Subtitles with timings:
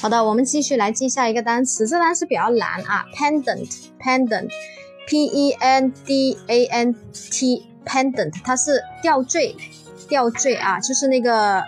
[0.00, 9.54] 好的，我们继续来记下一个单词，这单词比较难啊，pendant，pendant，p e n d a n t，pendant，它是吊坠，
[10.08, 11.62] 吊坠啊，就是那个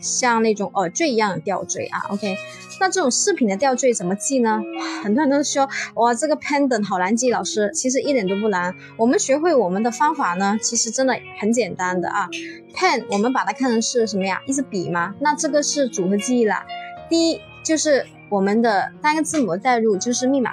[0.00, 2.38] 像那种耳坠一样的吊坠啊，OK。
[2.80, 4.62] 那这种饰品的吊坠怎么记呢？
[5.04, 8.74] 很多人都说哇，这个 pendant 好难记，老师其实一点都不难。
[8.96, 12.30] 我们学会我们的方法呢，其实真的很简单的啊。
[12.74, 14.40] pen 我们把它看成是什么呀？
[14.46, 15.14] 一支笔吗？
[15.20, 16.64] 那这个是组合记忆啦。
[17.10, 20.52] D 就是我们的单个字母代入，就是密码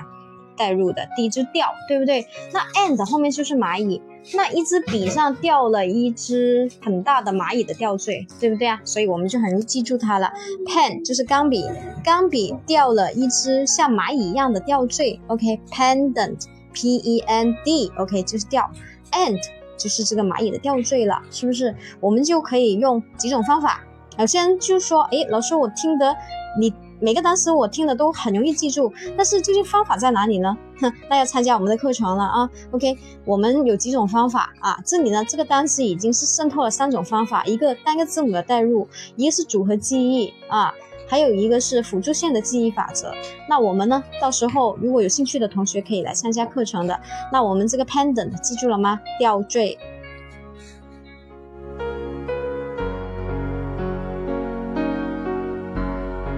[0.57, 1.07] 代入的。
[1.15, 2.25] D 就吊，对不对？
[2.51, 4.01] 那 and 后面就是蚂蚁。
[4.33, 8.81] 那一支笔上掉了一只很大的蚂蚁的吊坠，对不对啊？
[8.83, 10.33] 所以我们就很容易记住它了。
[10.65, 11.63] pen 就是钢笔，
[12.03, 15.19] 钢笔掉了一只像蚂蚁一样的吊坠。
[15.27, 18.67] OK，pendant，p e n d，OK 就是吊
[19.11, 19.39] ，and
[19.77, 21.75] 就是这个蚂蚁的吊坠了，是不是？
[21.99, 23.83] 我们就可以用几种方法。
[24.17, 26.15] 有些人就说，诶，老师，我听得
[26.59, 26.73] 你。
[26.99, 30.57] 每个单词我听了都很容易记住，但是究竟方法在哪里呢？
[30.79, 32.49] 哼， 那要参加我们的课程了啊。
[32.71, 34.77] OK，我们有几种方法啊？
[34.85, 40.73] 这里呢，这个单词已经是渗透了三种方法：一个单个字母的代入，一个是组合记忆啊，
[41.07, 43.11] 还有一个是辅助线的记忆法则。
[43.49, 46.99] 那我们呢，到时候如果有兴趣的同学可以来参加课程的。
[47.31, 48.99] 那我们这个 pendant 记住了吗？
[49.19, 49.77] 吊坠。